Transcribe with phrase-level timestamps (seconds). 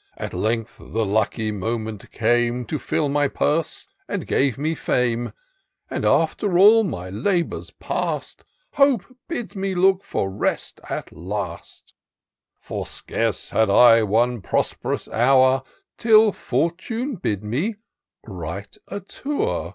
[0.16, 5.32] "At length the lucky moment came, To fill my purse and give me fame!
[5.90, 11.92] And, after all my labours past, Hope bids me look for rest at last.
[12.60, 15.64] For scarce had I one prosp'rous hour
[15.98, 17.74] Till Fortune bid me
[18.24, 19.74] Write a Tour.